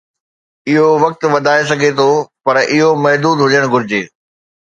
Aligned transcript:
اهو 0.71 0.87
وقت 1.03 1.21
وڌائي 1.33 1.63
سگهجي 1.69 1.89
ٿو" 1.97 2.09
پر 2.43 2.55
اهو 2.73 2.87
محدود 3.03 3.37
هجڻ 3.45 3.63
گهرجي. 3.73 4.01